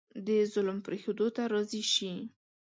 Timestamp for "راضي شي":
1.53-2.13